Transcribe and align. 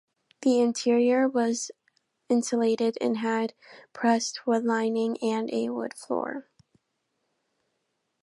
The 0.41 0.59
interior 0.59 1.27
was 1.27 1.69
insulated 2.27 2.97
and 2.99 3.17
had 3.17 3.53
pressed 3.93 4.47
wood 4.47 4.65
lining 4.65 5.19
and 5.21 5.47
a 5.53 5.69
wood 5.69 5.93
floor. 5.93 6.49